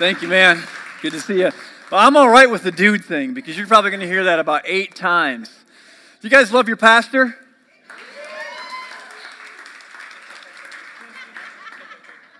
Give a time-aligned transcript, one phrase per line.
[0.00, 0.62] Thank you, man.
[1.02, 1.50] Good to see you.
[1.92, 4.38] Well, I'm all right with the dude thing because you're probably going to hear that
[4.38, 5.50] about eight times.
[6.22, 7.36] Do you guys love your pastor?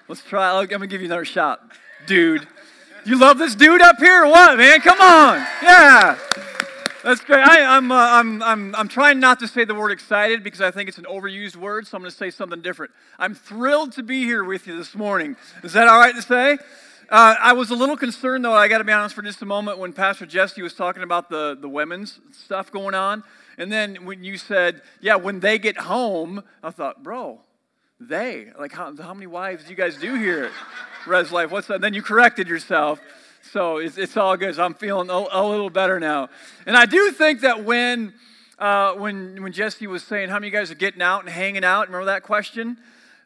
[0.09, 0.59] Let's try.
[0.59, 1.61] I'm going to give you another shot.
[2.07, 2.49] Dude.
[3.05, 4.81] You love this dude up here what, man?
[4.81, 5.47] Come on.
[5.63, 6.19] Yeah.
[7.05, 7.47] That's great.
[7.47, 10.63] I, am I'm, uh, I'm, I'm, I'm trying not to say the word excited because
[10.63, 12.91] I think it's an overused word, so I'm going to say something different.
[13.19, 15.37] I'm thrilled to be here with you this morning.
[15.63, 16.57] Is that all right to say?
[17.11, 19.45] Uh, I was a little concerned, though, I got to be honest for just a
[19.45, 23.25] moment, when Pastor Jesse was talking about the, the women's stuff going on.
[23.59, 27.41] And then when you said, yeah, when they get home, I thought, bro,
[27.99, 28.53] they.
[28.57, 30.53] Like, how, how many wives do you guys do here
[31.05, 31.51] Res Life?
[31.51, 31.75] What's that?
[31.75, 33.01] And then you corrected yourself.
[33.51, 34.55] So it's, it's all good.
[34.55, 36.29] So I'm feeling a, a, little better now.
[36.65, 38.15] And I do think that when,
[38.57, 41.29] uh, when, when Jesse was saying, how many of you guys are getting out and
[41.29, 41.89] hanging out?
[41.89, 42.77] Remember that question?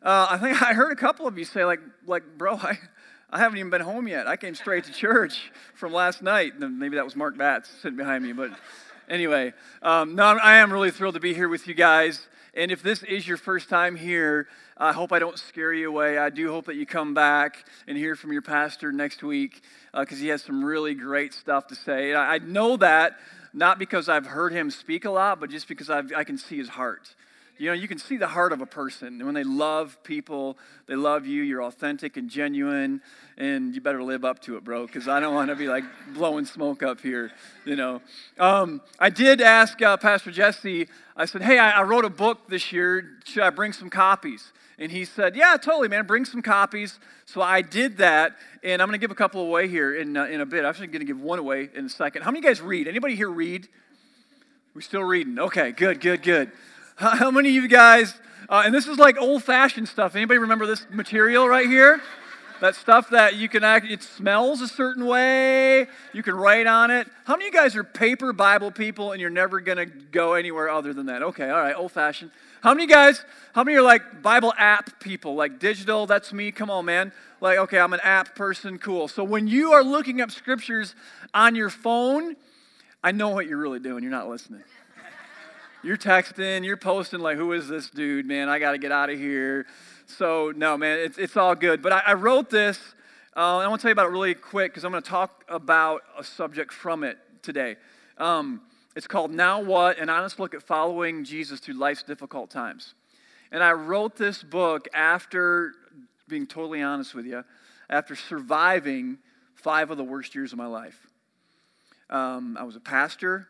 [0.02, 2.78] Uh, I think I heard a couple of you say, like, like bro, I,
[3.34, 4.28] I haven't even been home yet.
[4.28, 6.52] I came straight to church from last night.
[6.60, 8.32] Maybe that was Mark Batts sitting behind me.
[8.32, 8.52] But
[9.08, 12.28] anyway, um, no, I am really thrilled to be here with you guys.
[12.54, 16.16] And if this is your first time here, I hope I don't scare you away.
[16.16, 20.18] I do hope that you come back and hear from your pastor next week because
[20.18, 22.14] uh, he has some really great stuff to say.
[22.14, 23.18] I, I know that
[23.52, 26.56] not because I've heard him speak a lot, but just because I've, I can see
[26.56, 27.16] his heart.
[27.56, 29.24] You know, you can see the heart of a person.
[29.24, 33.00] When they love people, they love you, you're authentic and genuine,
[33.36, 35.84] and you better live up to it, bro, because I don't want to be like
[36.14, 37.30] blowing smoke up here,
[37.64, 38.02] you know.
[38.38, 42.48] Um, I did ask uh, Pastor Jesse, I said, hey, I, I wrote a book
[42.48, 43.18] this year.
[43.24, 44.52] Should I bring some copies?
[44.78, 46.06] And he said, Yeah, totally, man.
[46.06, 46.98] Bring some copies.
[47.26, 50.24] So I did that, and I'm going to give a couple away here in, uh,
[50.24, 50.60] in a bit.
[50.60, 52.22] I'm actually going to give one away in a second.
[52.22, 52.88] How many of you guys read?
[52.88, 53.68] Anybody here read?
[54.74, 55.38] We're still reading.
[55.38, 56.50] Okay, good, good, good.
[56.96, 58.14] How many of you guys,
[58.48, 60.14] uh, and this is like old fashioned stuff.
[60.14, 62.00] Anybody remember this material right here?
[62.60, 65.88] That stuff that you can act, it smells a certain way.
[66.12, 67.08] You can write on it.
[67.24, 70.34] How many of you guys are paper Bible people and you're never going to go
[70.34, 71.22] anywhere other than that?
[71.22, 72.30] Okay, all right, old fashioned.
[72.62, 73.24] How many guys,
[73.54, 76.06] how many are like Bible app people, like digital?
[76.06, 76.52] That's me.
[76.52, 77.12] Come on, man.
[77.40, 78.78] Like, okay, I'm an app person.
[78.78, 79.08] Cool.
[79.08, 80.94] So when you are looking up scriptures
[81.34, 82.36] on your phone,
[83.02, 84.04] I know what you're really doing.
[84.04, 84.62] You're not listening.
[85.84, 88.48] You're texting, you're posting, like, who is this dude, man?
[88.48, 89.66] I got to get out of here.
[90.06, 91.82] So, no, man, it's, it's all good.
[91.82, 92.78] But I, I wrote this,
[93.36, 95.44] uh, I want to tell you about it really quick because I'm going to talk
[95.46, 97.76] about a subject from it today.
[98.16, 98.62] Um,
[98.96, 99.98] it's called Now What?
[99.98, 102.94] An Honest Look at Following Jesus Through Life's Difficult Times.
[103.52, 105.74] And I wrote this book after,
[106.28, 107.44] being totally honest with you,
[107.90, 109.18] after surviving
[109.54, 111.08] five of the worst years of my life.
[112.08, 113.48] Um, I was a pastor,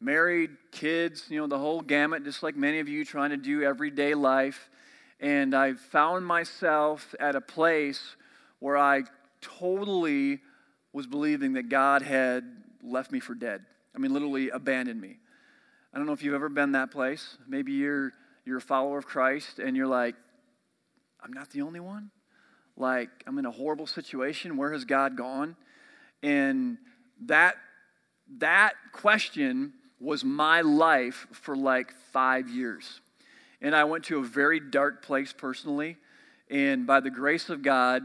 [0.00, 3.62] married, kids, you know, the whole gamut, just like many of you trying to do
[3.62, 4.70] everyday life.
[5.20, 8.16] And I found myself at a place
[8.58, 9.02] where I
[9.42, 10.40] totally
[10.92, 12.44] was believing that God had
[12.82, 13.64] left me for dead.
[13.94, 15.18] I mean, literally abandoned me.
[15.92, 17.36] I don't know if you've ever been that place.
[17.46, 18.12] Maybe you're,
[18.46, 20.14] you're a follower of Christ and you're like,
[21.22, 22.10] I'm not the only one.
[22.76, 24.56] Like, I'm in a horrible situation.
[24.56, 25.56] Where has God gone?
[26.22, 26.78] And
[27.26, 27.56] that,
[28.38, 33.00] that question was my life for like five years.
[33.60, 35.96] And I went to a very dark place personally.
[36.50, 38.02] And by the grace of God,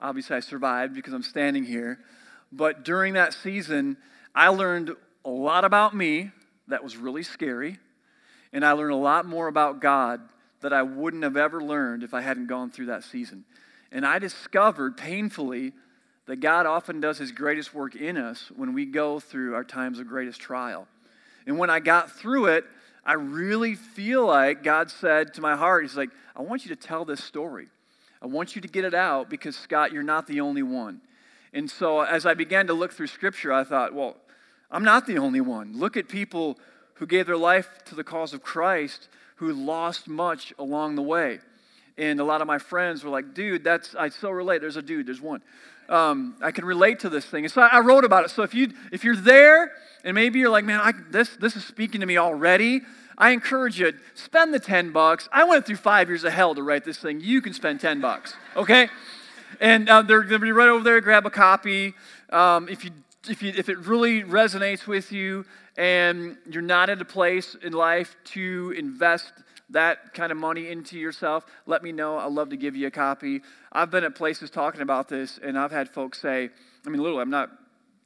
[0.00, 1.98] obviously I survived because I'm standing here.
[2.52, 3.96] But during that season,
[4.34, 4.94] I learned
[5.24, 6.30] a lot about me
[6.68, 7.78] that was really scary,
[8.52, 10.20] and I learned a lot more about God
[10.60, 13.44] that I wouldn't have ever learned if I hadn't gone through that season.
[13.92, 15.72] And I discovered painfully
[16.26, 19.98] that God often does his greatest work in us when we go through our times
[19.98, 20.86] of greatest trial.
[21.46, 22.64] And when I got through it,
[23.04, 26.76] I really feel like God said to my heart, He's like, I want you to
[26.76, 27.68] tell this story.
[28.22, 31.00] I want you to get it out because, Scott, you're not the only one.
[31.52, 34.16] And so as I began to look through Scripture, I thought, well,
[34.70, 35.76] I'm not the only one.
[35.76, 36.58] Look at people
[36.94, 41.40] who gave their life to the cause of Christ who lost much along the way.
[41.96, 44.60] And a lot of my friends were like, dude, that's, I so relate.
[44.60, 45.42] There's a dude, there's one.
[45.90, 47.44] Um, I can relate to this thing.
[47.44, 48.30] And so I wrote about it.
[48.30, 49.72] So if, you, if you're there
[50.04, 52.82] and maybe you're like, man, I, this, this is speaking to me already,
[53.18, 55.28] I encourage you, to spend the 10 bucks.
[55.30, 57.20] I went through five years of hell to write this thing.
[57.20, 58.88] You can spend 10 bucks, okay?
[59.60, 61.00] And uh, they're going to be right over there.
[61.02, 61.94] Grab a copy.
[62.30, 62.92] Um, if, you,
[63.28, 65.44] if, you, if it really resonates with you
[65.76, 69.32] and you're not at a place in life to invest
[69.70, 72.18] that kind of money into yourself, let me know.
[72.18, 73.42] I'd love to give you a copy.
[73.72, 76.50] I've been at places talking about this, and I've had folks say,
[76.86, 77.50] I mean, literally, I'm not,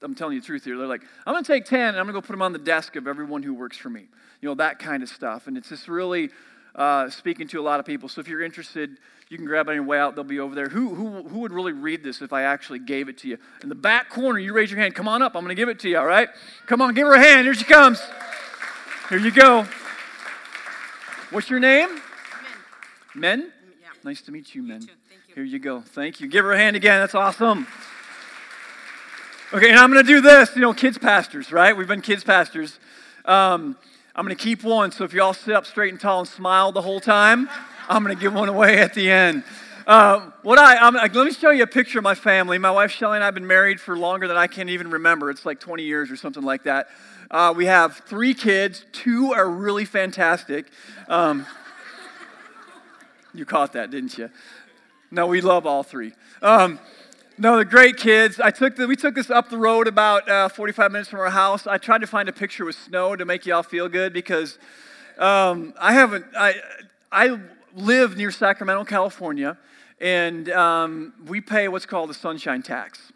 [0.02, 0.76] I'm telling you the truth here.
[0.76, 2.52] They're like, I'm going to take 10 and I'm going to go put them on
[2.52, 4.06] the desk of everyone who works for me.
[4.40, 5.46] You know, that kind of stuff.
[5.46, 6.30] And it's just really
[6.74, 8.08] uh, speaking to a lot of people.
[8.08, 10.14] So if you're interested, you can grab it on your way out.
[10.14, 10.68] They'll be over there.
[10.68, 13.38] Who, who, who would really read this if I actually gave it to you?
[13.62, 14.94] In the back corner, you raise your hand.
[14.94, 15.34] Come on up.
[15.34, 16.28] I'm going to give it to you, all right?
[16.66, 17.46] Come on, give her a hand.
[17.46, 18.02] Here she comes.
[19.08, 19.66] Here you go.
[21.34, 21.88] What's your name?
[23.12, 23.40] Men.
[23.40, 23.52] Men?
[23.82, 23.88] Yeah.
[24.04, 24.82] Nice to meet you, Men.
[24.82, 24.92] Thank
[25.26, 25.34] you.
[25.34, 25.80] Here you go.
[25.80, 26.28] Thank you.
[26.28, 27.00] Give her a hand again.
[27.00, 27.66] That's awesome.
[29.52, 30.54] Okay, and I'm going to do this.
[30.54, 31.76] You know, kids pastors, right?
[31.76, 32.78] We've been kids pastors.
[33.24, 33.76] Um,
[34.14, 34.92] I'm going to keep one.
[34.92, 37.50] So if you all sit up straight and tall and smile the whole time,
[37.88, 39.42] I'm going to give one away at the end.
[39.88, 42.58] Uh, what I, I'm, let me show you a picture of my family.
[42.58, 45.30] My wife Shelly and I have been married for longer than I can even remember.
[45.30, 46.90] It's like 20 years or something like that.
[47.34, 48.86] Uh, we have three kids.
[48.92, 50.66] Two are really fantastic.
[51.08, 51.44] Um,
[53.34, 54.30] you caught that, didn't you?
[55.10, 56.12] No, we love all three.
[56.42, 56.78] Um,
[57.36, 58.38] no, they're great kids.
[58.38, 61.30] I took the, we took this up the road about uh, 45 minutes from our
[61.30, 61.66] house.
[61.66, 64.56] I tried to find a picture with snow to make you all feel good because
[65.18, 66.26] um, I haven't.
[66.38, 66.54] I
[67.10, 67.40] I
[67.74, 69.58] live near Sacramento, California,
[70.00, 73.12] and um, we pay what's called the sunshine tax,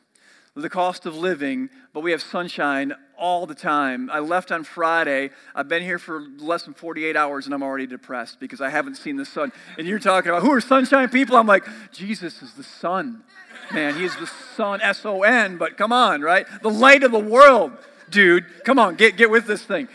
[0.56, 1.70] the cost of living.
[1.92, 4.08] But we have sunshine all the time.
[4.10, 5.30] I left on Friday.
[5.54, 8.96] I've been here for less than 48 hours, and I'm already depressed because I haven't
[8.96, 9.52] seen the sun.
[9.76, 11.36] And you're talking about who are sunshine people?
[11.36, 13.24] I'm like, Jesus is the sun
[13.72, 13.94] man.
[13.96, 16.46] He's the sun, S O N, but come on, right?
[16.62, 17.72] The light of the world,
[18.10, 18.44] dude.
[18.64, 19.88] Come on, get, get with this thing.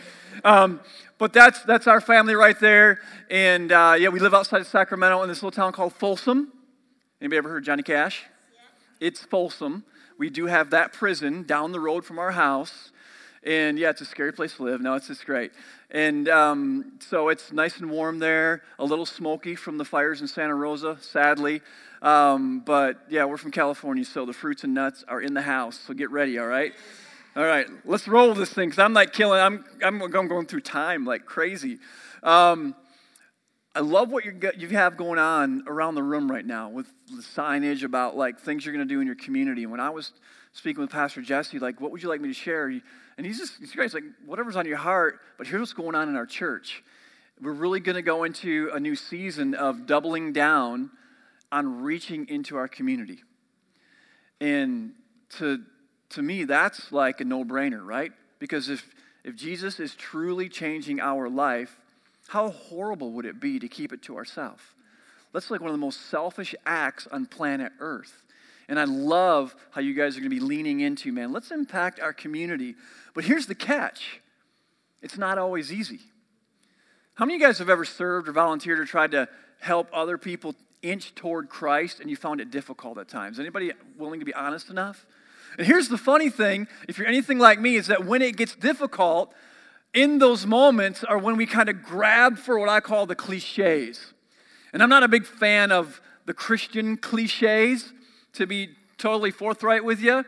[0.44, 0.80] Um,
[1.18, 3.00] but that's, that's our family right there.
[3.30, 6.52] And uh, yeah, we live outside of Sacramento in this little town called Folsom.
[7.20, 8.24] Anybody ever heard Johnny Cash?
[9.00, 9.84] It's Folsom.
[10.18, 12.92] We do have that prison down the road from our house.
[13.44, 14.80] And yeah, it's a scary place to live.
[14.80, 15.52] No, it's just great.
[15.90, 20.28] And um, so it's nice and warm there, a little smoky from the fires in
[20.28, 21.60] Santa Rosa, sadly.
[22.00, 25.78] Um, but yeah, we're from California, so the fruits and nuts are in the house.
[25.78, 26.72] So get ready, all right?
[27.36, 31.04] All right, let's roll this thing because I'm like killing, I'm, I'm, going through time
[31.04, 31.78] like crazy.
[32.22, 32.76] Um,
[33.74, 37.82] I love what you have going on around the room right now with the signage
[37.82, 39.66] about like things you're going to do in your community.
[39.66, 40.12] When I was
[40.54, 42.68] speaking with Pastor Jesse, like, what would you like me to share?
[42.68, 43.94] And he's just, he's.
[43.94, 46.82] Like, whatever's on your heart, but here's what's going on in our church.
[47.40, 50.90] We're really going to go into a new season of doubling down
[51.52, 53.18] on reaching into our community.
[54.40, 54.92] And
[55.38, 55.60] to,
[56.10, 58.12] to me, that's like a no brainer, right?
[58.38, 58.88] Because if,
[59.24, 61.78] if Jesus is truly changing our life,
[62.28, 64.62] how horrible would it be to keep it to ourselves?
[65.32, 68.22] That's like one of the most selfish acts on planet Earth.
[68.68, 72.00] And I love how you guys are going to be leaning into, man, let's impact
[72.00, 72.74] our community.
[73.14, 74.20] But here's the catch
[75.02, 76.00] it's not always easy.
[77.14, 79.28] How many of you guys have ever served or volunteered or tried to
[79.60, 83.38] help other people inch toward Christ and you found it difficult at times?
[83.38, 85.06] Anybody willing to be honest enough?
[85.58, 88.56] And here's the funny thing if you're anything like me, is that when it gets
[88.56, 89.32] difficult,
[89.92, 94.12] in those moments are when we kind of grab for what I call the cliches.
[94.72, 97.92] And I'm not a big fan of the Christian cliches,
[98.34, 100.24] to be totally forthright with you.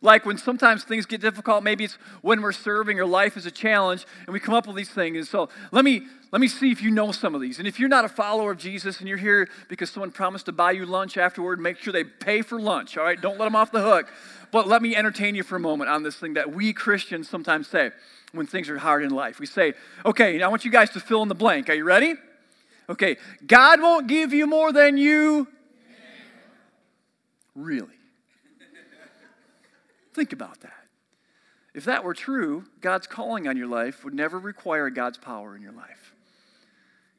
[0.00, 3.50] Like when sometimes things get difficult, maybe it's when we're serving or life is a
[3.50, 5.16] challenge, and we come up with these things.
[5.16, 7.58] And so let me let me see if you know some of these.
[7.58, 10.52] And if you're not a follower of Jesus and you're here because someone promised to
[10.52, 12.98] buy you lunch afterward, make sure they pay for lunch.
[12.98, 14.12] All right, don't let them off the hook.
[14.52, 17.66] But let me entertain you for a moment on this thing that we Christians sometimes
[17.66, 17.92] say
[18.32, 19.40] when things are hard in life.
[19.40, 19.72] We say,
[20.04, 21.70] "Okay, I want you guys to fill in the blank.
[21.70, 22.14] Are you ready?"
[22.90, 23.16] Okay,
[23.46, 25.48] God won't give you more than you.
[27.58, 27.88] Really?
[30.14, 30.84] Think about that.
[31.74, 35.62] If that were true, God's calling on your life would never require God's power in
[35.62, 36.14] your life.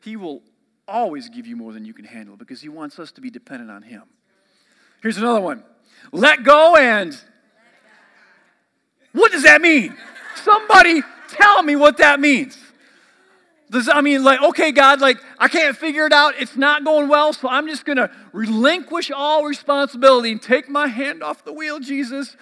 [0.02, 0.42] He will
[0.88, 3.70] always give you more than you can handle because He wants us to be dependent
[3.70, 4.04] on Him.
[5.02, 5.64] Here's another one
[6.14, 7.20] let go and.
[9.12, 9.98] What does that mean?
[10.36, 12.58] Somebody tell me what that means.
[13.72, 17.08] Does I mean like okay God like I can't figure it out it's not going
[17.08, 21.54] well so I'm just going to relinquish all responsibility and take my hand off the
[21.54, 22.36] wheel Jesus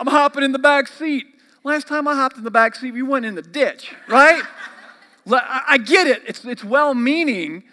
[0.00, 1.26] I'm hopping in the back seat.
[1.62, 4.42] Last time I hopped in the back seat, we went in the ditch, right?
[5.30, 6.22] I get it.
[6.26, 7.64] It's, it's well meaning,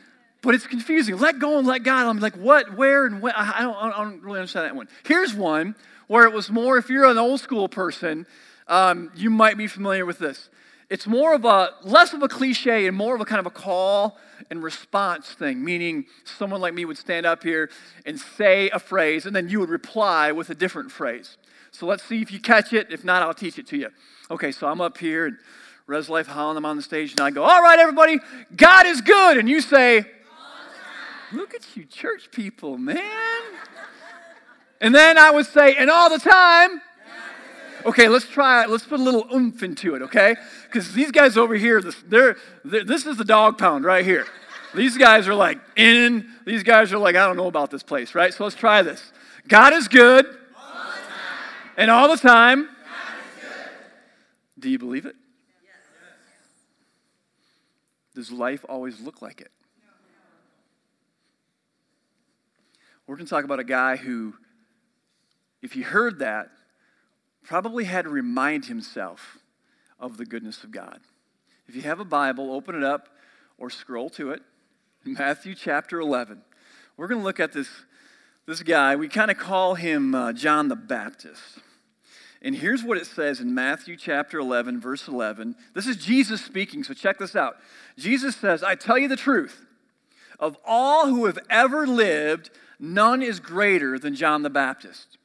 [0.41, 1.17] but it's confusing.
[1.17, 2.05] Let go and let God.
[2.05, 3.33] I'm like, what, where, and when?
[3.33, 4.89] I don't, I don't really understand that one.
[5.05, 5.73] Here's one
[6.07, 8.27] where it was more, if you're an old school person,
[8.67, 10.49] um, you might be familiar with this.
[10.89, 13.51] It's more of a, less of a cliche and more of a kind of a
[13.51, 14.17] call
[14.49, 17.69] and response thing, meaning someone like me would stand up here
[18.05, 21.37] and say a phrase, and then you would reply with a different phrase.
[21.71, 22.87] So let's see if you catch it.
[22.89, 23.89] If not, I'll teach it to you.
[24.31, 25.37] Okay, so I'm up here and
[25.87, 28.19] Res Life Holland, I'm on the stage, and I go, All right, everybody,
[28.55, 29.37] God is good.
[29.37, 30.05] And you say,
[31.33, 33.03] Look at you, church people, man.
[34.79, 36.81] And then I would say, And all the time,
[37.87, 38.69] Okay, let's try it.
[38.69, 40.35] Let's put a little oomph into it, okay?
[40.65, 44.27] Because these guys over here, this, they're, they're, this is the dog pound right here.
[44.75, 48.13] These guys are like in, these guys are like, I don't know about this place,
[48.13, 48.33] right?
[48.33, 49.13] So let's try this.
[49.47, 50.25] God is good.
[50.25, 50.93] All
[51.77, 52.67] and all the time.
[54.59, 55.15] Do you believe it?
[55.63, 55.71] Yes.
[58.15, 59.51] Does life always look like it?
[63.05, 64.33] We're going to talk about a guy who,
[65.61, 66.49] if he heard that,
[67.47, 69.37] probably had to remind himself
[69.99, 70.99] of the goodness of God.
[71.67, 73.07] If you have a Bible, open it up
[73.57, 74.41] or scroll to it.
[75.05, 76.41] Matthew chapter 11.
[76.97, 77.69] We're going to look at this,
[78.45, 78.97] this guy.
[78.97, 81.59] We kind of call him uh, John the Baptist.
[82.41, 85.55] And here's what it says in Matthew chapter 11, verse 11.
[85.73, 87.55] This is Jesus speaking, so check this out.
[87.97, 89.65] Jesus says, I tell you the truth.
[90.37, 95.17] Of all who have ever lived, none is greater than John the Baptist.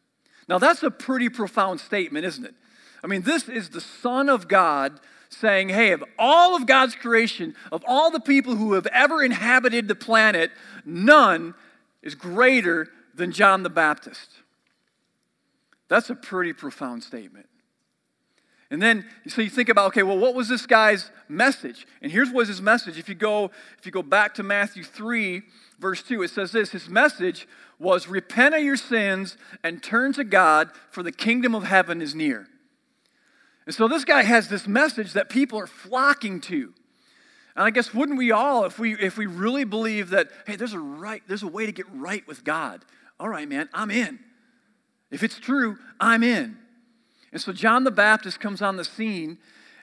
[0.49, 2.55] Now, that's a pretty profound statement, isn't it?
[3.03, 7.55] I mean, this is the Son of God saying, hey, of all of God's creation,
[7.71, 10.51] of all the people who have ever inhabited the planet,
[10.85, 11.55] none
[12.03, 14.31] is greater than John the Baptist.
[15.89, 17.47] That's a pretty profound statement.
[18.71, 21.87] And then, so you think about, okay, well, what was this guy's message?
[22.01, 22.99] And here's what his message.
[22.99, 25.43] If you go, if you go back to Matthew 3,
[25.79, 27.47] verse 2, it says this His message
[27.83, 32.15] was repent of your sins and turn to God, for the kingdom of heaven is
[32.15, 32.47] near.
[33.67, 36.73] And so this guy has this message that people are flocking to.
[37.55, 40.73] And I guess wouldn't we all if we if we really believe that hey there's
[40.73, 42.85] a right there's a way to get right with God.
[43.21, 44.19] All right man, I'm in.
[45.11, 46.57] If it's true, I'm in.
[47.31, 49.39] And so John the Baptist comes on the scene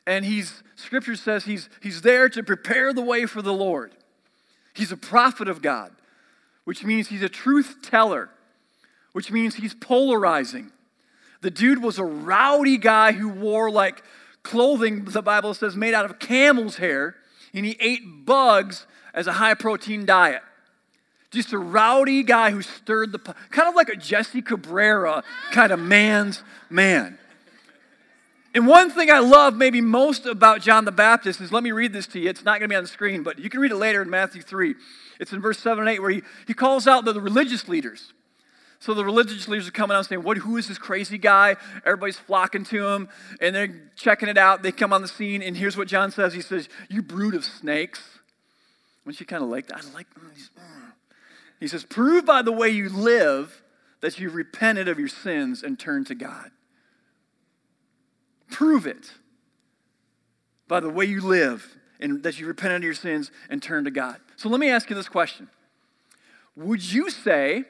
[0.07, 3.93] and he's scripture says he's he's there to prepare the way for the Lord.
[4.73, 5.91] He's a prophet of God,
[6.63, 8.29] which means he's a truth teller,
[9.13, 10.71] which means he's polarizing.
[11.41, 14.03] The dude was a rowdy guy who wore like
[14.43, 17.15] clothing, the Bible says, made out of camel's hair,
[17.53, 20.41] and he ate bugs as a high protein diet.
[21.31, 25.71] Just a rowdy guy who stirred the pot, kind of like a Jesse Cabrera kind
[25.71, 27.19] of man's man.
[28.55, 31.93] And one thing I love maybe most about John the Baptist is let me read
[31.93, 32.29] this to you.
[32.29, 34.09] It's not going to be on the screen, but you can read it later in
[34.09, 34.73] Matthew 3.
[35.19, 38.13] It's in verse 7 and 8 where he, he calls out the, the religious leaders.
[38.79, 41.57] So the religious leaders are coming out saying, what, Who is this crazy guy?
[41.85, 43.09] Everybody's flocking to him
[43.41, 44.63] and they're checking it out.
[44.63, 47.43] They come on the scene, and here's what John says He says, You brood of
[47.43, 48.01] snakes.
[49.05, 49.85] Wouldn't you kind of like that?
[49.85, 50.07] I like.
[50.15, 50.93] Mm.
[51.59, 53.61] He says, Prove by the way you live
[54.01, 56.51] that you've repented of your sins and turned to God.
[58.49, 59.11] Prove it
[60.67, 63.91] by the way you live and that you repent of your sins and turn to
[63.91, 64.17] God.
[64.35, 65.49] So let me ask you this question
[66.55, 67.65] Would you say,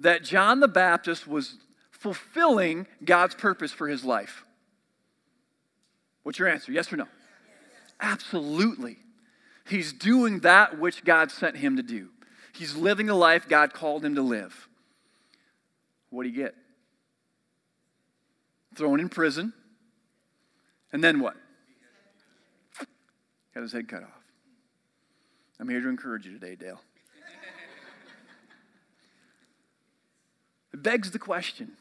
[0.00, 1.56] that John the Baptist was
[1.90, 4.44] fulfilling God's purpose for his life?
[6.22, 6.72] What's your answer?
[6.72, 7.06] Yes or no?
[8.00, 8.96] Absolutely.
[9.68, 12.08] He's doing that which God sent him to do.
[12.54, 14.68] He's living the life God called him to live.
[16.08, 16.54] What do you get?
[18.74, 19.52] Thrown in prison.
[20.92, 21.36] And then what?
[23.54, 24.22] Got his head cut off.
[25.58, 26.80] I'm here to encourage you today, Dale.
[30.72, 31.72] It begs the question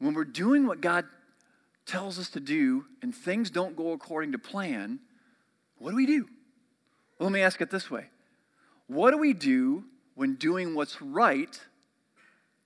[0.00, 1.06] when we're doing what God
[1.86, 4.98] tells us to do and things don't go according to plan,
[5.78, 6.26] what do we do?
[7.18, 8.06] Well, let me ask it this way
[8.86, 9.84] What do we do
[10.14, 11.60] when doing what's right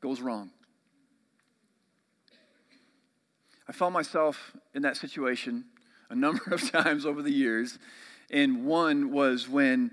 [0.00, 0.50] goes wrong?
[3.68, 5.64] I found myself in that situation
[6.10, 7.78] a number of times over the years.
[8.30, 9.90] And one was when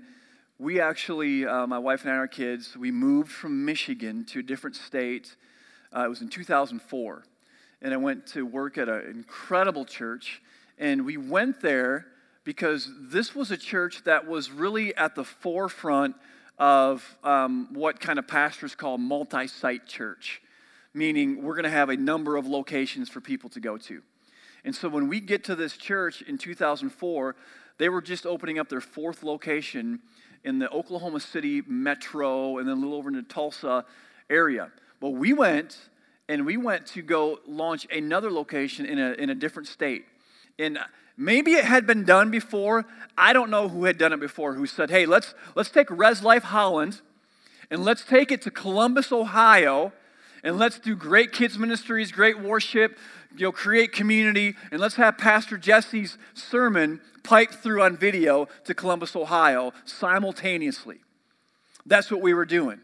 [0.58, 4.40] we actually, uh, my wife and I and our kids, we moved from Michigan to
[4.40, 5.34] a different state.
[5.94, 7.24] Uh, it was in 2004.
[7.82, 10.40] And I went to work at an incredible church.
[10.78, 12.06] And we went there
[12.44, 16.16] because this was a church that was really at the forefront
[16.58, 20.42] of um, what kind of pastors call multi site church,
[20.94, 24.02] meaning we're going to have a number of locations for people to go to.
[24.64, 27.36] And so when we get to this church in 2004,
[27.78, 30.00] they were just opening up their fourth location
[30.44, 33.84] in the Oklahoma City metro and then a little over in the Tulsa
[34.30, 34.70] area.
[35.00, 35.78] Well, we went
[36.28, 40.04] and we went to go launch another location in a, in a different state.
[40.58, 40.78] And
[41.16, 42.84] maybe it had been done before.
[43.18, 46.22] I don't know who had done it before, who said, hey, let's, let's take Res
[46.22, 47.00] Life Holland
[47.70, 49.92] and let's take it to Columbus, Ohio,
[50.44, 52.98] and let's do great kids ministries, great worship,
[53.36, 58.74] you know, create community, and let's have Pastor Jesse's sermon piped through on video to
[58.74, 61.00] Columbus, Ohio simultaneously.
[61.86, 62.80] That's what we were doing.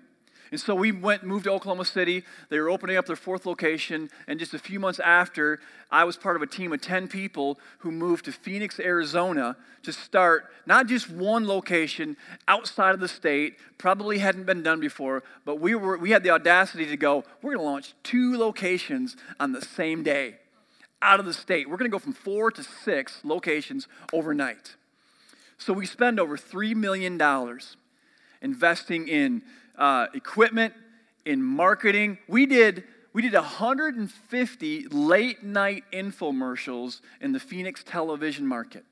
[0.50, 2.25] And so we went, moved to Oklahoma City.
[2.49, 4.11] They were opening up their fourth location.
[4.26, 7.59] And just a few months after, I was part of a team of 10 people
[7.78, 13.57] who moved to Phoenix, Arizona to start not just one location outside of the state,
[13.78, 17.55] probably hadn't been done before, but we, were, we had the audacity to go, we're
[17.55, 20.37] going to launch two locations on the same day
[21.00, 21.69] out of the state.
[21.69, 24.76] We're going to go from four to six locations overnight.
[25.59, 27.21] So we spend over $3 million
[28.40, 29.43] investing in
[29.78, 30.75] uh, equipment,
[31.28, 32.18] in marketing.
[32.26, 38.85] We did, we did 150 late night infomercials in the Phoenix television market.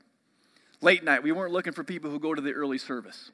[0.79, 1.23] Late night.
[1.23, 3.31] We weren't looking for people who go to the early service.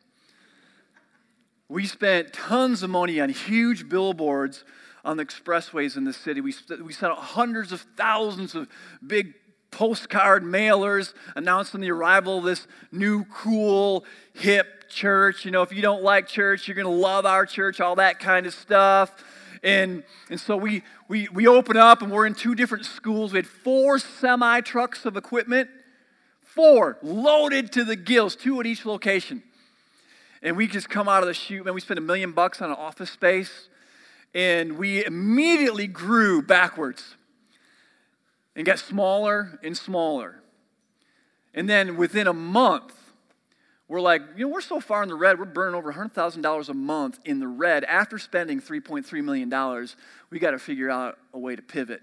[1.67, 4.63] We spent tons of money on huge billboards
[5.03, 6.39] on the expressways in the city.
[6.39, 8.69] We, we sent out hundreds of thousands of
[9.05, 9.33] big
[9.69, 15.46] postcard mailers announcing the arrival of this new, cool, hip church.
[15.46, 18.20] You know, if you don't like church, you're going to love our church, all that
[18.20, 19.12] kind of stuff.
[19.64, 23.32] And, and so we, we, we open up and we're in two different schools.
[23.32, 25.70] We had four semi trucks of equipment,
[26.42, 29.42] four loaded to the gills, two at each location.
[30.42, 31.74] And we just come out of the chute, man.
[31.74, 33.70] We spent a million bucks on an office space,
[34.36, 37.16] and we immediately grew backwards
[38.54, 40.42] and got smaller and smaller.
[41.54, 42.94] And then within a month,
[43.88, 46.74] we're like, you know, we're so far in the red, we're burning over $100,000 a
[46.74, 47.84] month in the red.
[47.84, 49.88] After spending $3.3 million,
[50.30, 52.02] we got to figure out a way to pivot.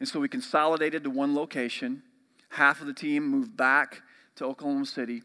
[0.00, 2.02] And so we consolidated to one location.
[2.50, 4.02] Half of the team moved back
[4.36, 5.22] to Oklahoma City,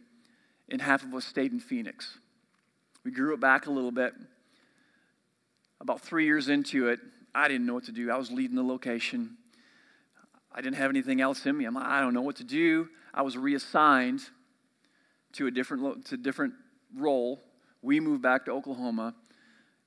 [0.70, 2.20] and half of us stayed in Phoenix.
[3.04, 4.14] We grew it back a little bit.
[5.82, 7.00] About three years into it,
[7.34, 8.12] I didn't know what to do.
[8.12, 9.38] I was leading the location.
[10.52, 11.66] I didn't have anything else in me.
[11.66, 12.90] I'm like, I don't know what to do.
[13.14, 14.22] I was reassigned
[15.34, 16.54] to a different, to different
[16.96, 17.42] role.
[17.82, 19.16] We moved back to Oklahoma,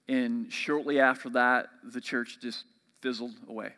[0.08, 2.64] and shortly after that, the church just
[3.00, 3.72] fizzled away.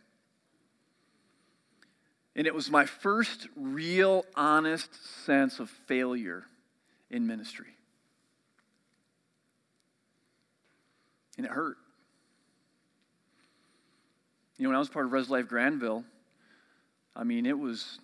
[2.37, 4.91] And it was my first real, honest
[5.25, 6.45] sense of failure
[7.11, 7.69] in ministry.
[11.37, 11.77] And it hurt.
[14.57, 16.05] You know, when I was part of Res Life Grandville,
[17.17, 17.99] I mean, it was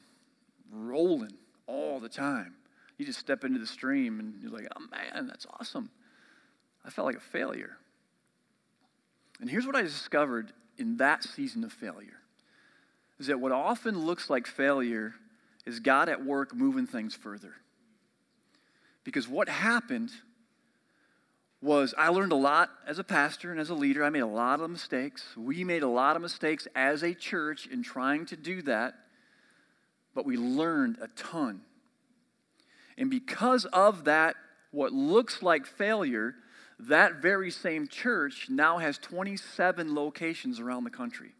[0.72, 1.32] rolling
[1.66, 2.54] all the time.
[3.00, 5.88] You just step into the stream and you're like, oh man, that's awesome.
[6.84, 7.78] I felt like a failure.
[9.40, 12.20] And here's what I discovered in that season of failure
[13.18, 15.14] is that what often looks like failure
[15.64, 17.54] is God at work moving things further.
[19.02, 20.10] Because what happened
[21.62, 24.04] was I learned a lot as a pastor and as a leader.
[24.04, 25.24] I made a lot of mistakes.
[25.38, 28.92] We made a lot of mistakes as a church in trying to do that,
[30.14, 31.62] but we learned a ton.
[33.00, 34.36] And because of that,
[34.70, 36.34] what looks like failure,
[36.78, 41.32] that very same church now has 27 locations around the country.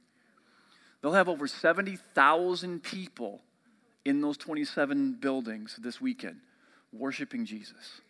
[1.01, 3.43] They'll have over 70,000 people
[4.05, 6.41] in those 27 buildings this weekend
[6.93, 8.01] worshiping Jesus.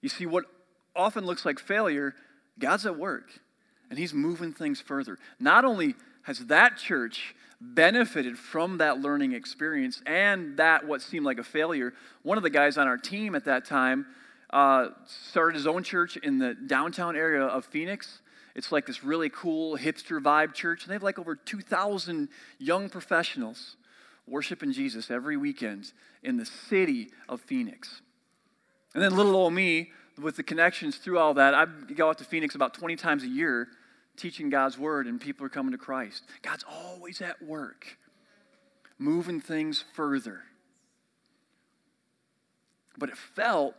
[0.00, 0.44] You see, what
[0.96, 2.14] often looks like failure,
[2.58, 3.28] God's at work
[3.90, 5.18] and He's moving things further.
[5.38, 11.38] Not only has that church benefited from that learning experience and that what seemed like
[11.38, 14.06] a failure, one of the guys on our team at that time
[14.50, 18.20] uh, started his own church in the downtown area of Phoenix.
[18.54, 20.82] It's like this really cool hipster vibe church.
[20.82, 23.76] And they have like over 2,000 young professionals
[24.26, 28.02] worshiping Jesus every weekend in the city of Phoenix.
[28.94, 32.24] And then little old me, with the connections through all that, I go out to
[32.24, 33.68] Phoenix about 20 times a year
[34.16, 36.22] teaching God's word, and people are coming to Christ.
[36.42, 37.98] God's always at work,
[38.98, 40.40] moving things further.
[42.98, 43.74] But it felt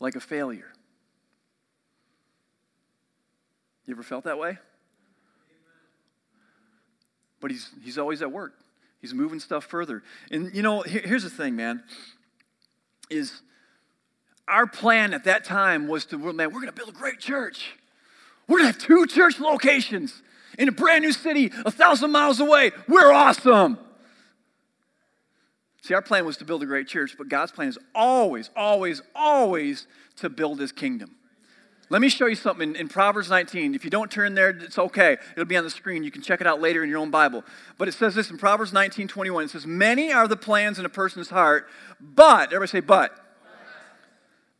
[0.00, 0.72] like a failure.
[3.86, 4.58] You ever felt that way?
[7.40, 8.54] But he's, he's always at work.
[9.00, 10.02] He's moving stuff further.
[10.30, 11.82] And you know, here, here's the thing, man,
[13.10, 13.40] is
[14.46, 17.76] our plan at that time was to, man, we're going to build a great church.
[18.48, 20.22] We're to have two church locations
[20.58, 22.72] in a brand new city a thousand miles away.
[22.88, 23.78] We're awesome.
[25.82, 29.00] See, our plan was to build a great church, but God's plan is always, always,
[29.14, 31.14] always to build his kingdom.
[31.90, 33.74] Let me show you something in, in, Proverbs 19.
[33.74, 35.16] If you don't turn there, it's okay.
[35.32, 36.04] It'll be on the screen.
[36.04, 37.44] You can check it out later in your own Bible.
[37.78, 39.44] But it says this in Proverbs 19 21.
[39.44, 41.66] It says, Many are the plans in a person's heart,
[41.98, 43.18] but, everybody say, but.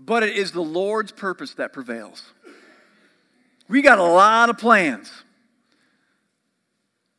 [0.00, 2.32] But it is the Lord's purpose that prevails.
[3.68, 5.10] We got a lot of plans.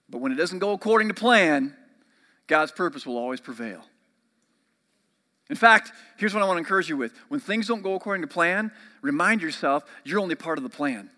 [0.09, 1.75] But when it doesn't go according to plan,
[2.47, 3.83] God's purpose will always prevail.
[5.49, 7.11] In fact, here's what I want to encourage you with.
[7.27, 11.09] When things don't go according to plan, remind yourself you're only part of the plan.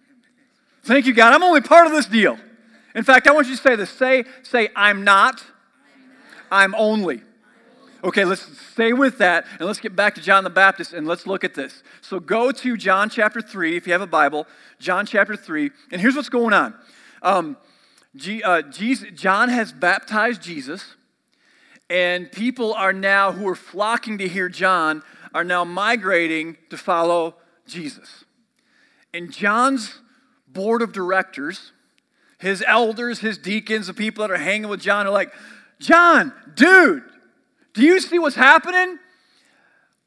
[0.83, 1.33] Thank you, God.
[1.33, 2.37] I'm only part of this deal.
[2.95, 3.89] In fact, I want you to say this.
[3.89, 5.43] Say, say, I'm not,
[6.51, 7.21] I'm only.
[8.03, 11.27] Okay, let's stay with that and let's get back to John the Baptist and let's
[11.27, 11.83] look at this.
[12.01, 14.47] So go to John chapter 3, if you have a Bible,
[14.79, 16.73] John chapter 3, and here's what's going on.
[17.21, 17.57] Um,
[18.15, 20.95] G, uh, Jesus, John has baptized Jesus,
[21.89, 27.35] and people are now, who are flocking to hear John, are now migrating to follow
[27.67, 28.25] Jesus.
[29.13, 29.99] And John's
[30.47, 31.71] board of directors,
[32.39, 35.31] his elders, his deacons, the people that are hanging with John are like,
[35.79, 37.03] John, dude,
[37.73, 38.99] do you see what's happening?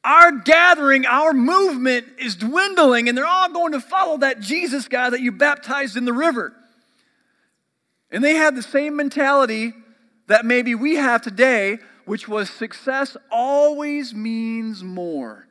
[0.05, 5.09] Our gathering, our movement is dwindling, and they're all going to follow that Jesus guy
[5.09, 6.53] that you baptized in the river.
[8.11, 9.72] And they had the same mentality
[10.27, 15.46] that maybe we have today, which was success always means more.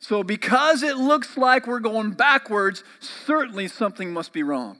[0.00, 4.78] So, because it looks like we're going backwards, certainly something must be wrong.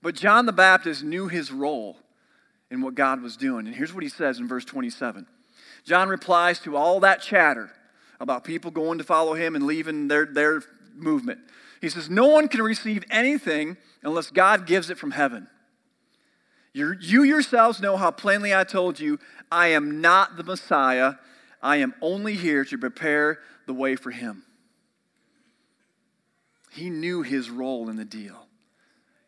[0.00, 1.96] But John the Baptist knew his role
[2.74, 3.66] in what God was doing.
[3.66, 5.26] And here's what he says in verse 27
[5.84, 7.70] John replies to all that chatter
[8.20, 10.62] about people going to follow him and leaving their, their
[10.94, 11.40] movement.
[11.80, 15.48] He says, No one can receive anything unless God gives it from heaven.
[16.72, 19.18] You're, you yourselves know how plainly I told you,
[19.50, 21.14] I am not the Messiah.
[21.62, 24.42] I am only here to prepare the way for him.
[26.72, 28.43] He knew his role in the deal.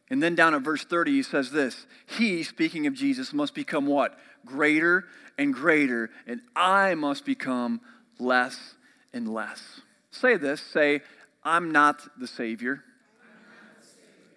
[0.08, 3.86] And then down at verse 30, he says this He, speaking of Jesus, must become
[3.86, 4.18] what?
[4.44, 5.04] Greater
[5.38, 7.80] and greater, and I must become
[8.18, 8.74] less
[9.12, 9.80] and less.
[10.10, 11.02] Say this say,
[11.42, 12.82] I'm not the Savior,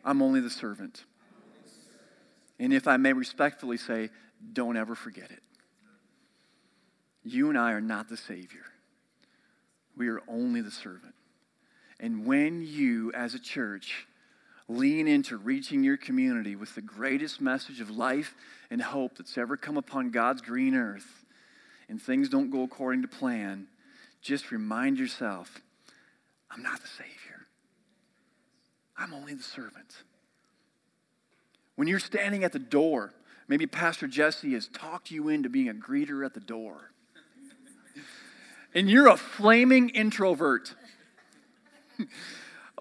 [0.03, 1.03] I'm only the servant.
[2.59, 4.09] And if I may respectfully say,
[4.51, 5.41] don't ever forget it.
[7.23, 8.65] You and I are not the Savior,
[9.95, 11.13] we are only the servant.
[12.01, 14.07] And when you, as a church,
[14.69, 18.35] lean into reaching your community with the greatest message of life
[18.69, 21.25] and hope that's ever come upon God's green earth,
[21.89, 23.67] and things don't go according to plan,
[24.21, 25.59] just remind yourself
[26.51, 27.47] I'm not the Savior,
[28.95, 30.03] I'm only the servant.
[31.75, 33.13] When you're standing at the door,
[33.47, 36.91] maybe Pastor Jesse has talked you into being a greeter at the door,
[38.75, 40.75] and you're a flaming introvert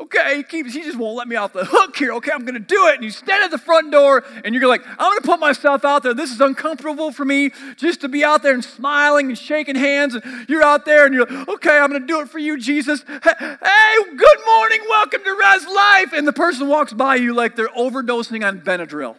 [0.00, 2.12] okay, he, he just won't let me off the hook here.
[2.14, 2.94] Okay, I'm going to do it.
[2.94, 5.84] And you stand at the front door and you're like, I'm going to put myself
[5.84, 6.14] out there.
[6.14, 10.14] This is uncomfortable for me just to be out there and smiling and shaking hands.
[10.14, 12.58] And you're out there and you're like, okay, I'm going to do it for you,
[12.58, 13.02] Jesus.
[13.02, 14.80] Hey, good morning.
[14.88, 16.12] Welcome to Res Life.
[16.12, 19.16] And the person walks by you like they're overdosing on Benadryl.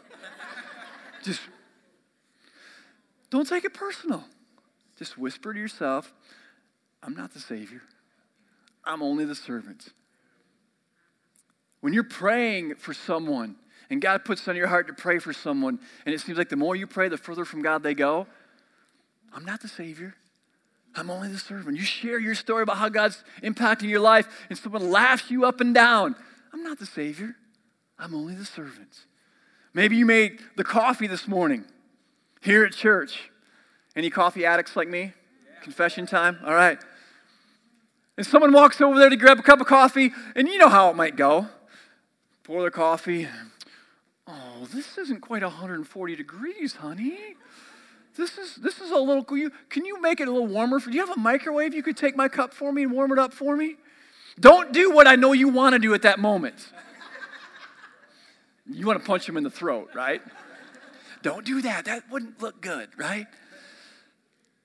[1.24, 1.42] just
[3.30, 4.24] don't take it personal.
[4.98, 6.14] Just whisper to yourself,
[7.02, 7.82] I'm not the Savior.
[8.84, 9.90] I'm only the servant.
[11.82, 13.56] When you're praying for someone
[13.90, 16.56] and God puts on your heart to pray for someone, and it seems like the
[16.56, 18.28] more you pray, the further from God they go,
[19.34, 20.16] I'm not the Savior.
[20.96, 21.78] I'm only the servant.
[21.78, 25.62] You share your story about how God's impacting your life, and someone laughs you up
[25.62, 26.16] and down.
[26.52, 27.36] I'm not the Savior.
[27.98, 29.06] I'm only the servant.
[29.74, 31.66] Maybe you made the coffee this morning
[32.42, 33.30] here at church.
[33.96, 35.02] Any coffee addicts like me?
[35.02, 35.62] Yeah.
[35.62, 36.40] Confession time?
[36.44, 36.80] All right.
[38.18, 40.90] And someone walks over there to grab a cup of coffee, and you know how
[40.90, 41.48] it might go
[42.50, 43.28] pour the coffee.
[44.26, 47.36] Oh, this isn't quite 140 degrees, honey.
[48.18, 49.38] This is this is a little cool.
[49.38, 50.80] You, can you make it a little warmer?
[50.80, 53.12] For, do you have a microwave you could take my cup for me and warm
[53.12, 53.76] it up for me?
[54.40, 56.74] Don't do what I know you want to do at that moment.
[58.68, 60.22] You want to punch him in the throat, right?
[61.22, 61.86] Don't do that.
[61.86, 63.28] That wouldn't look good, right?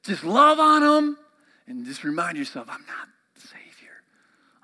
[0.04, 1.18] Just love on him
[1.66, 3.13] and just remind yourself, I'm not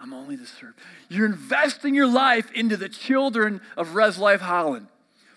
[0.01, 0.77] I'm only the servant.
[1.09, 4.87] You're investing your life into the children of Res Life Holland,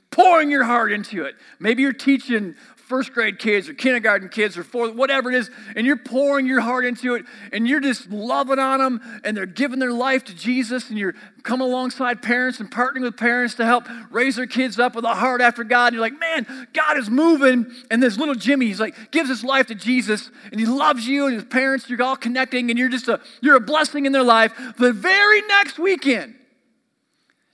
[0.10, 1.36] pouring your heart into it.
[1.60, 2.56] Maybe you're teaching
[2.88, 6.60] first grade kids or kindergarten kids or fourth, whatever it is, and you're pouring your
[6.60, 10.36] heart into it and you're just loving on them and they're giving their life to
[10.36, 14.80] Jesus and you're coming alongside parents and partnering with parents to help raise their kids
[14.80, 15.88] up with a heart after God.
[15.88, 17.72] And you're like, man, God is moving.
[17.90, 21.26] And this little Jimmy, he's like, gives his life to Jesus and he loves you
[21.26, 24.24] and his parents, you're all connecting and you're just a, you're a blessing in their
[24.24, 24.54] life.
[24.78, 26.36] The very next weekend,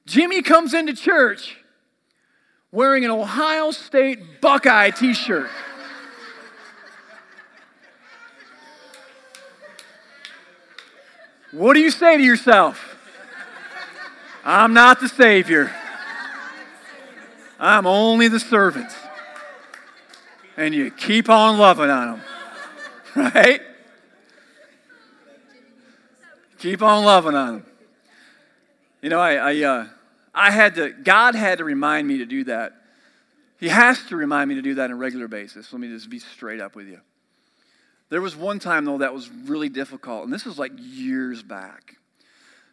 [0.07, 1.58] Jimmy comes into church
[2.71, 5.49] wearing an Ohio State Buckeye t shirt.
[11.51, 12.97] What do you say to yourself?
[14.45, 15.73] I'm not the Savior.
[17.59, 18.91] I'm only the servant.
[20.55, 22.19] And you keep on loving on
[23.15, 23.31] them.
[23.35, 23.61] right?
[26.59, 27.65] Keep on loving on them.
[29.01, 29.87] You know, I, I, uh,
[30.33, 32.73] I had to, God had to remind me to do that.
[33.59, 35.73] He has to remind me to do that on a regular basis.
[35.73, 37.01] Let me just be straight up with you.
[38.09, 41.97] There was one time, though, that was really difficult, and this was like years back.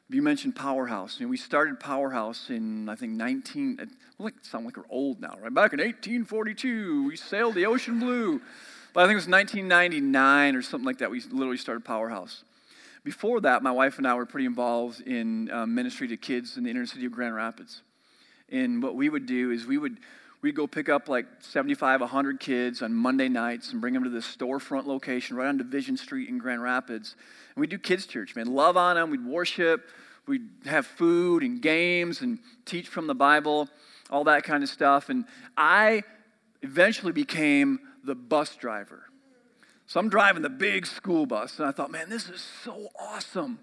[0.08, 1.18] You mentioned Powerhouse.
[1.18, 3.76] You know, we started Powerhouse in, I think, 19,
[4.18, 5.52] well, like, sound like we're old now, right?
[5.52, 8.40] Back in 1842, we sailed the ocean blue.
[8.94, 12.44] But I think it was 1999 or something like that, we literally started Powerhouse.
[13.06, 16.64] Before that, my wife and I were pretty involved in um, ministry to kids in
[16.64, 17.82] the inner city of Grand Rapids.
[18.48, 19.98] And what we would do is we would
[20.42, 24.10] we'd go pick up like 75, 100 kids on Monday nights and bring them to
[24.10, 27.14] this storefront location right on Division Street in Grand Rapids.
[27.54, 28.52] And we'd do kids' church, man.
[28.52, 29.10] Love on them.
[29.10, 29.88] We'd worship.
[30.26, 33.68] We'd have food and games and teach from the Bible,
[34.10, 35.10] all that kind of stuff.
[35.10, 36.02] And I
[36.62, 39.04] eventually became the bus driver.
[39.86, 43.60] So I'm driving the big school bus, and I thought, man, this is so awesome.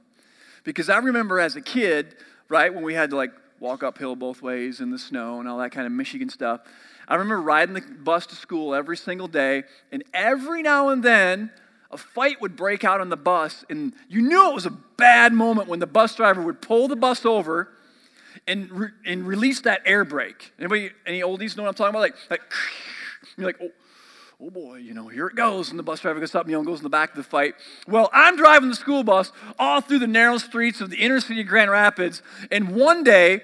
[0.63, 2.15] Because I remember as a kid,
[2.47, 5.57] right, when we had to like walk uphill both ways in the snow and all
[5.57, 6.61] that kind of Michigan stuff.
[7.07, 11.51] I remember riding the bus to school every single day, and every now and then,
[11.91, 15.33] a fight would break out on the bus, and you knew it was a bad
[15.33, 17.69] moment when the bus driver would pull the bus over
[18.47, 20.53] and, re- and release that air brake.
[20.57, 21.99] Anybody, any oldies know what I'm talking about?
[21.99, 22.41] Like, like
[23.37, 23.69] you're like, oh,
[24.43, 25.69] oh boy, you know, here it goes.
[25.69, 27.23] And the bus driver gets up, you know, and goes in the back of the
[27.23, 27.55] fight.
[27.87, 31.41] Well, I'm driving the school bus all through the narrow streets of the inner city
[31.41, 32.21] of Grand Rapids.
[32.51, 33.41] And one day,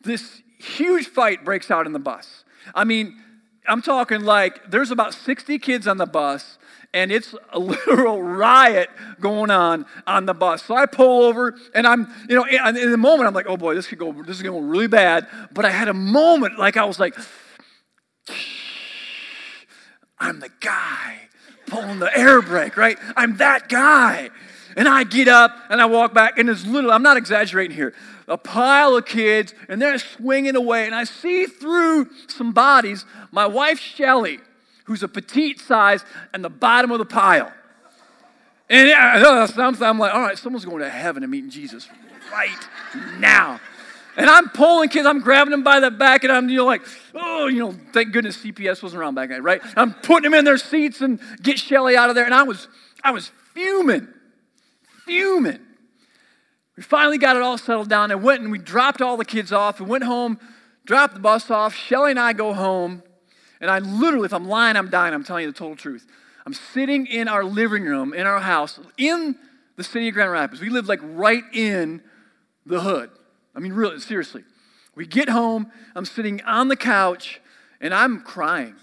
[0.00, 2.44] this huge fight breaks out in the bus.
[2.74, 3.18] I mean,
[3.66, 6.56] I'm talking like there's about 60 kids on the bus,
[6.94, 8.88] and it's a literal riot
[9.20, 10.62] going on on the bus.
[10.62, 13.58] So I pull over, and I'm, you know, in, in the moment, I'm like, oh
[13.58, 15.26] boy, this could go, this is going to go really bad.
[15.52, 17.14] But I had a moment, like I was like,
[20.20, 21.28] I'm the guy
[21.66, 22.98] pulling the air brake, right?
[23.16, 24.30] I'm that guy.
[24.76, 27.94] And I get up and I walk back, and there's little, I'm not exaggerating here,
[28.26, 30.86] a pile of kids, and they're swinging away.
[30.86, 34.38] And I see through some bodies my wife, Shelly,
[34.84, 37.52] who's a petite size, and the bottom of the pile.
[38.70, 41.88] And I, I'm like, all right, someone's going to heaven and meeting Jesus
[42.30, 42.68] right
[43.18, 43.60] now.
[44.18, 46.82] And I'm pulling kids, I'm grabbing them by the back, and I'm you know, like,
[47.14, 49.62] oh, you know, thank goodness CPS wasn't around back then, right?
[49.76, 52.24] I'm putting them in their seats and get Shelly out of there.
[52.24, 52.66] And I was,
[53.04, 54.08] I was fuming,
[55.06, 55.60] fuming.
[56.76, 59.52] We finally got it all settled down and went and we dropped all the kids
[59.52, 60.40] off and went home,
[60.84, 61.76] dropped the bus off.
[61.76, 63.04] Shelly and I go home.
[63.60, 65.14] And I literally, if I'm lying, I'm dying.
[65.14, 66.06] I'm telling you the total truth.
[66.44, 69.36] I'm sitting in our living room in our house in
[69.76, 70.60] the city of Grand Rapids.
[70.60, 72.02] We live like right in
[72.66, 73.10] the hood.
[73.58, 74.44] I mean, really, seriously.
[74.94, 77.40] We get home, I'm sitting on the couch,
[77.80, 78.76] and I'm crying.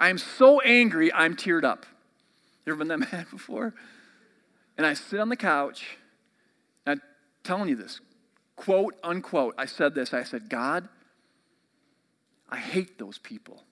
[0.00, 1.86] I am so angry, I'm teared up.
[2.66, 3.72] You ever been that mad before?
[4.76, 5.96] And I sit on the couch,
[6.84, 7.00] I'm
[7.44, 8.00] telling you this,
[8.56, 10.88] quote unquote, I said this I said, God,
[12.48, 13.62] I hate those people,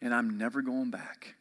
[0.00, 1.34] and I'm never going back.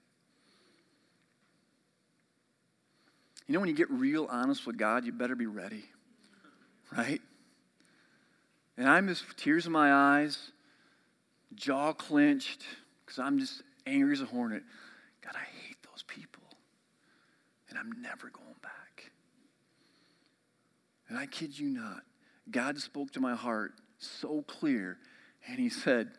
[3.46, 5.84] You know, when you get real honest with God, you better be ready
[6.96, 7.22] right?
[8.78, 10.52] And I'm just tears in my eyes,
[11.56, 12.64] jaw clenched,
[13.06, 14.64] because I'm just angry as a hornet.
[15.22, 16.44] God, I hate those people.
[17.70, 19.12] And I'm never going back.
[21.08, 22.02] And I kid you not,
[22.50, 24.98] God spoke to my heart so clear,
[25.48, 26.10] and He said,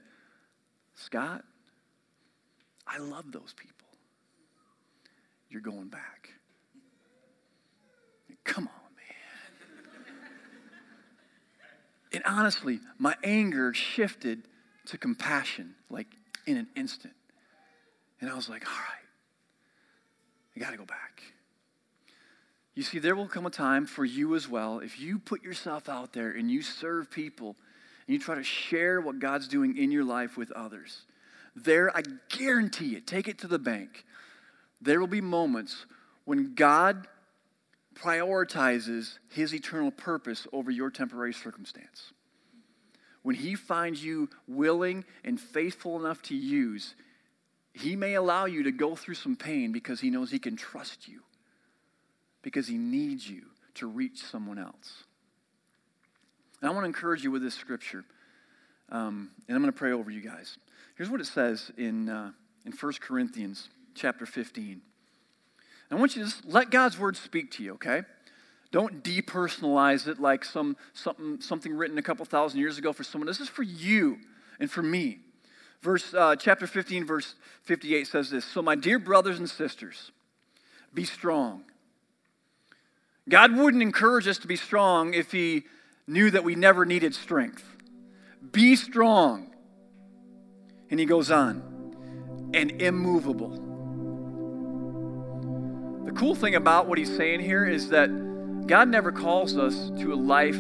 [0.95, 1.45] Scott,
[2.87, 3.87] I love those people.
[5.49, 6.31] You're going back.
[8.45, 8.80] Come on.
[12.13, 14.43] And honestly, my anger shifted
[14.87, 16.09] to compassion, like
[16.47, 17.15] in an instant.
[18.21, 19.07] And I was like, all right,
[20.57, 21.23] I got to go back.
[22.75, 25.89] You see, there will come a time for you as well, if you put yourself
[25.89, 27.57] out there and you serve people
[28.07, 31.03] and you try to share what God's doing in your life with others.
[31.55, 34.05] There, I guarantee it, take it to the bank.
[34.81, 35.87] There will be moments
[36.25, 37.07] when God
[38.01, 42.13] prioritizes his eternal purpose over your temporary circumstance.
[43.23, 46.95] When he finds you willing and faithful enough to use,
[47.75, 51.07] he may allow you to go through some pain because he knows he can trust
[51.07, 51.21] you,
[52.43, 53.43] because he needs you
[53.75, 55.05] to reach someone else.
[56.61, 58.05] And I want to encourage you with this scripture,
[58.91, 60.57] um, and I'm going to pray over you guys.
[60.97, 62.33] Here's what it says in, uh,
[62.65, 64.81] in 1 Corinthians chapter 15.
[65.91, 68.03] I want you to just let God's word speak to you, okay?
[68.71, 73.27] Don't depersonalize it like some, something, something written a couple thousand years ago for someone.
[73.27, 74.19] This is for you
[74.61, 75.19] and for me.
[75.83, 80.13] Verse, uh, chapter 15, verse 58 says this So, my dear brothers and sisters,
[80.95, 81.65] Be strong.
[83.29, 85.65] God wouldn't encourage us to be strong if He
[86.07, 87.65] knew that we never needed strength.
[88.53, 89.51] Be strong.
[90.91, 93.70] And He goes on, and immovable.
[96.11, 98.09] The cool thing about what He's saying here is that
[98.67, 100.59] God never calls us to a life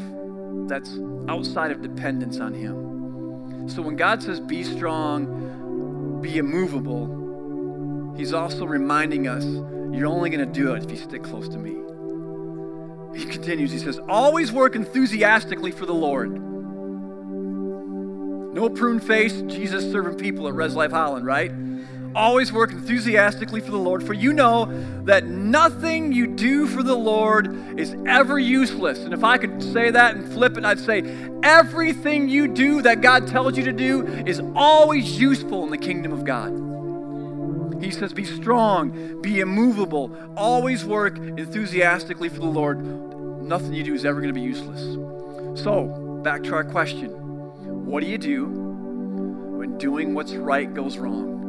[0.69, 0.97] that's
[1.29, 3.69] outside of dependence on Him.
[3.69, 9.45] So when God says, be strong, be immovable, He's also reminding us,
[9.93, 11.75] you're only going to do it if you stick close to me.
[13.19, 16.31] He continues, He says, always work enthusiastically for the Lord.
[18.55, 21.51] No prune face, Jesus serving people at Res Life Holland, right?
[22.15, 24.67] Always work enthusiastically for the Lord, for you know
[25.05, 28.99] that nothing you do for the Lord is ever useless.
[28.99, 31.03] And if I could say that and flip it, I'd say
[31.43, 36.13] everything you do that God tells you to do is always useful in the kingdom
[36.13, 36.71] of God.
[37.83, 42.81] He says, Be strong, be immovable, always work enthusiastically for the Lord.
[43.43, 44.81] Nothing you do is ever going to be useless.
[45.63, 47.11] So, back to our question
[47.87, 51.40] What do you do when doing what's right goes wrong?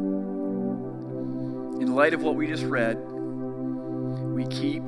[1.81, 4.85] In light of what we just read, we keep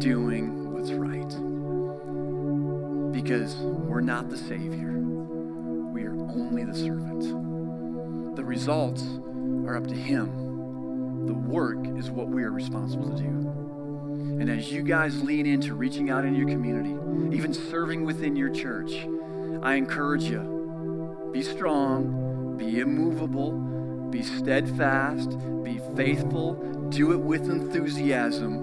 [0.00, 1.30] doing what's right.
[3.12, 8.34] Because we're not the Savior, we are only the servant.
[8.34, 9.04] The results
[9.64, 14.38] are up to Him, the work is what we are responsible to do.
[14.40, 16.96] And as you guys lean into reaching out in your community,
[17.36, 18.92] even serving within your church,
[19.62, 23.75] I encourage you be strong, be immovable
[24.10, 25.30] be steadfast,
[25.62, 26.54] be faithful,
[26.90, 28.54] do it with enthusiasm.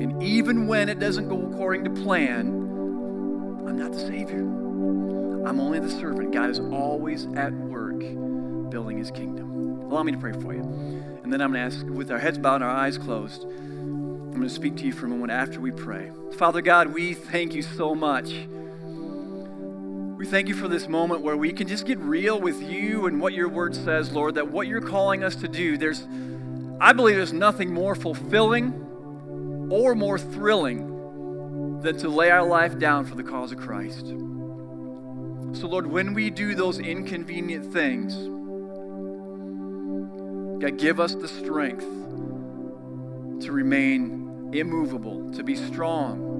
[0.00, 2.48] And even when it doesn't go according to plan,
[3.66, 4.40] I'm not the Savior.
[4.40, 6.32] I'm only the servant.
[6.32, 8.00] God is always at work
[8.70, 9.82] building his kingdom.
[9.82, 10.62] Allow me to pray for you.
[11.22, 14.30] And then I'm going to ask, with our heads bowed and our eyes closed, I'm
[14.30, 16.10] going to speak to you for a moment after we pray.
[16.36, 18.34] Father God, we thank you so much
[20.24, 23.20] we thank you for this moment where we can just get real with you and
[23.20, 26.06] what your word says, Lord, that what you're calling us to do, there's,
[26.80, 33.04] I believe there's nothing more fulfilling or more thrilling than to lay our life down
[33.04, 34.06] for the cause of Christ.
[34.06, 38.14] So, Lord, when we do those inconvenient things,
[40.62, 41.84] God, give us the strength
[43.44, 46.33] to remain immovable, to be strong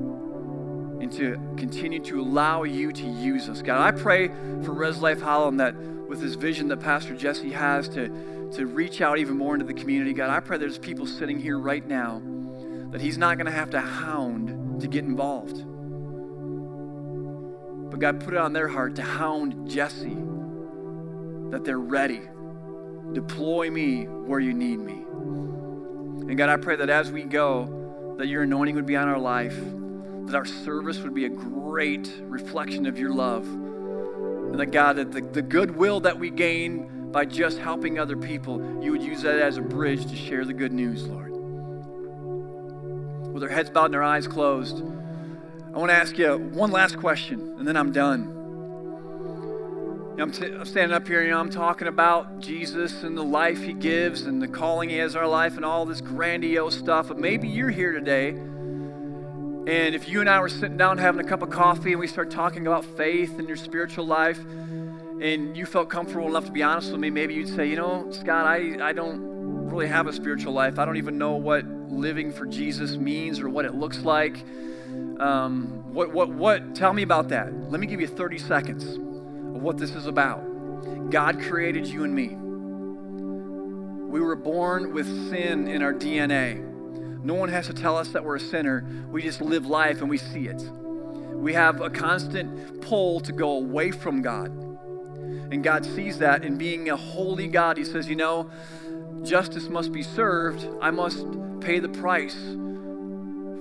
[1.00, 3.62] and to continue to allow you to use us.
[3.62, 7.88] God, I pray for Res Life Holland that with this vision that Pastor Jesse has
[7.90, 8.08] to,
[8.54, 11.58] to reach out even more into the community, God, I pray there's people sitting here
[11.58, 12.22] right now
[12.90, 15.64] that he's not going to have to hound to get involved.
[17.90, 20.16] But God, put it on their heart to hound Jesse,
[21.50, 22.22] that they're ready.
[23.12, 25.04] Deploy me where you need me.
[26.28, 29.18] And God, I pray that as we go, that your anointing would be on our
[29.18, 29.56] life
[30.26, 33.46] that our service would be a great reflection of your love.
[33.46, 38.82] And that, God, that the, the goodwill that we gain by just helping other people,
[38.82, 41.30] you would use that as a bridge to share the good news, Lord.
[43.32, 44.82] With our heads bowed and our eyes closed,
[45.74, 48.30] I want to ask you one last question, and then I'm done.
[50.18, 53.60] I'm, t- I'm, standing up here, you know, I'm talking about Jesus and the life
[53.60, 57.08] he gives and the calling he has our life and all this grandiose stuff.
[57.08, 58.36] But maybe you're here today
[59.66, 62.06] and if you and I were sitting down having a cup of coffee and we
[62.06, 66.62] start talking about faith and your spiritual life, and you felt comfortable enough to be
[66.62, 70.12] honest with me, maybe you'd say, you know, Scott, I, I don't really have a
[70.12, 70.78] spiritual life.
[70.78, 74.44] I don't even know what living for Jesus means or what it looks like.
[75.18, 76.74] Um, what, what, what?
[76.74, 77.52] Tell me about that.
[77.70, 81.10] Let me give you 30 seconds of what this is about.
[81.10, 82.36] God created you and me.
[84.10, 86.73] We were born with sin in our DNA.
[87.24, 88.84] No one has to tell us that we're a sinner.
[89.10, 90.60] We just live life and we see it.
[90.60, 94.48] We have a constant pull to go away from God.
[95.50, 96.44] And God sees that.
[96.44, 98.50] And being a holy God, He says, you know,
[99.22, 100.68] justice must be served.
[100.82, 101.24] I must
[101.60, 102.36] pay the price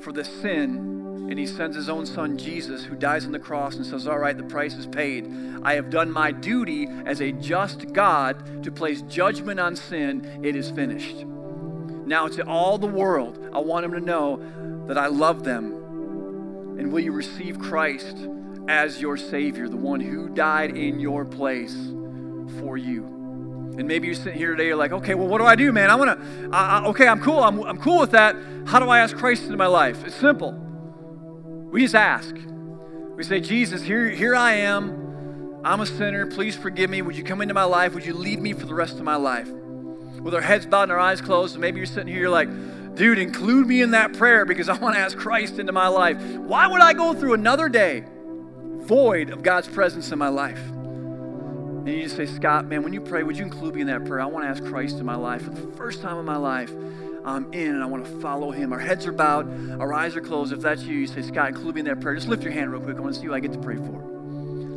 [0.04, 1.28] for the sin.
[1.30, 4.20] And He sends His own Son, Jesus, who dies on the cross and says, All
[4.20, 5.32] right, the price is paid.
[5.64, 10.42] I have done my duty as a just God to place judgment on sin.
[10.44, 11.26] It is finished.
[12.06, 15.74] Now, to all the world, I want them to know that I love them.
[16.78, 18.18] And will you receive Christ
[18.68, 21.76] as your Savior, the one who died in your place
[22.60, 23.06] for you?
[23.78, 25.90] And maybe you're sitting here today, you're like, okay, well, what do I do, man?
[25.90, 27.40] I want to, okay, I'm cool.
[27.40, 28.36] I'm, I'm cool with that.
[28.68, 30.06] How do I ask Christ into my life?
[30.06, 30.52] It's simple.
[31.72, 32.36] We just ask.
[33.16, 35.62] We say, Jesus, here, here I am.
[35.64, 36.28] I'm a sinner.
[36.28, 37.02] Please forgive me.
[37.02, 37.94] Would you come into my life?
[37.94, 39.50] Would you lead me for the rest of my life?
[40.24, 41.58] With our heads bowed and our eyes closed.
[41.60, 42.50] Maybe you're sitting here, you're like,
[42.96, 46.22] Dude, include me in that prayer because I want to ask Christ into my life.
[46.22, 48.04] Why would I go through another day
[48.82, 50.60] void of God's presence in my life?
[50.60, 54.06] And you just say, Scott, man, when you pray, would you include me in that
[54.06, 54.22] prayer?
[54.22, 56.72] I want to ask Christ in my life for the first time in my life.
[57.26, 58.72] I'm in and I want to follow him.
[58.74, 60.54] Our heads are bowed, our eyes are closed.
[60.54, 62.16] If that's you, you say, Scott, include me in that prayer.
[62.16, 62.98] Just lift your hand real quick.
[62.98, 64.13] I want to see who I get to pray for.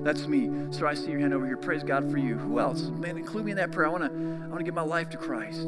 [0.07, 0.48] That's me.
[0.70, 1.57] Sir, I see your hand over here.
[1.57, 2.36] Praise God for you.
[2.36, 2.82] Who else?
[2.82, 3.88] Man, include me in that prayer.
[3.88, 5.66] I want to, I want to give my life to Christ.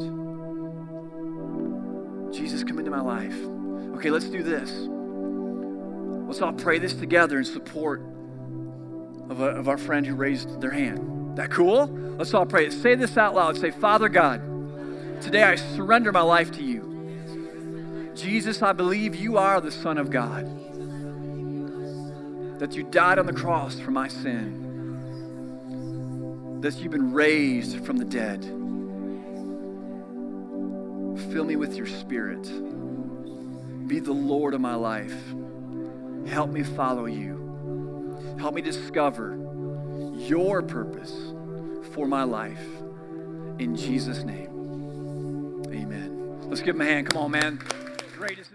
[2.33, 3.35] Jesus, come into my life.
[3.97, 4.71] Okay, let's do this.
[6.29, 8.01] Let's all pray this together in support
[9.29, 11.37] of, a, of our friend who raised their hand.
[11.37, 11.89] That cool?
[11.89, 12.73] Let's all pray it.
[12.73, 13.57] Say this out loud.
[13.57, 14.41] Say, Father God,
[15.21, 18.13] today I surrender my life to you.
[18.15, 20.45] Jesus, I believe you are the Son of God,
[22.59, 24.67] that you died on the cross for my sin,
[26.61, 28.45] that you've been raised from the dead
[31.33, 32.43] Fill me with your spirit.
[33.87, 35.15] Be the Lord of my life.
[36.27, 38.37] Help me follow you.
[38.39, 39.37] Help me discover
[40.17, 41.15] your purpose
[41.93, 42.65] for my life.
[43.59, 46.49] In Jesus' name, amen.
[46.49, 47.09] Let's give him a hand.
[47.09, 47.61] Come on, man.
[48.17, 48.51] Greatest.